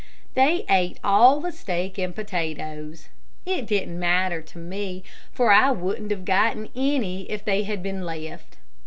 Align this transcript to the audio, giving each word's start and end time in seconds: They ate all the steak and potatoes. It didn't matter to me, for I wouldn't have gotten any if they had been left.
They 0.33 0.65
ate 0.67 0.99
all 1.03 1.39
the 1.41 1.51
steak 1.51 1.99
and 1.99 2.15
potatoes. 2.15 3.09
It 3.45 3.67
didn't 3.67 3.99
matter 3.99 4.41
to 4.41 4.57
me, 4.57 5.03
for 5.31 5.51
I 5.51 5.69
wouldn't 5.69 6.09
have 6.09 6.25
gotten 6.25 6.69
any 6.75 7.29
if 7.29 7.45
they 7.45 7.65
had 7.65 7.83
been 7.83 8.03
left. 8.03 8.57